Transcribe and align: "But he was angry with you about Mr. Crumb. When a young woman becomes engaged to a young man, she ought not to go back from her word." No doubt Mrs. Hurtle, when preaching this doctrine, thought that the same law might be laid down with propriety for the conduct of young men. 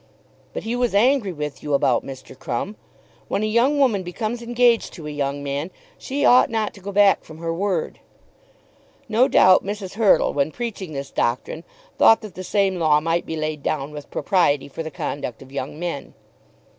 "But 0.53 0.63
he 0.63 0.75
was 0.75 0.95
angry 0.95 1.31
with 1.31 1.61
you 1.61 1.75
about 1.75 2.03
Mr. 2.03 2.35
Crumb. 2.35 2.75
When 3.27 3.43
a 3.43 3.45
young 3.45 3.77
woman 3.77 4.01
becomes 4.01 4.41
engaged 4.41 4.93
to 4.93 5.05
a 5.05 5.11
young 5.11 5.43
man, 5.43 5.69
she 5.95 6.25
ought 6.25 6.49
not 6.49 6.73
to 6.73 6.79
go 6.81 6.91
back 6.91 7.23
from 7.23 7.37
her 7.37 7.53
word." 7.53 7.99
No 9.07 9.27
doubt 9.27 9.63
Mrs. 9.63 9.93
Hurtle, 9.93 10.33
when 10.33 10.51
preaching 10.51 10.93
this 10.93 11.11
doctrine, 11.11 11.63
thought 11.99 12.21
that 12.21 12.33
the 12.33 12.43
same 12.43 12.79
law 12.79 12.99
might 12.99 13.27
be 13.27 13.35
laid 13.37 13.61
down 13.61 13.91
with 13.91 14.09
propriety 14.09 14.67
for 14.67 14.81
the 14.81 14.89
conduct 14.89 15.43
of 15.43 15.51
young 15.51 15.79
men. 15.79 16.15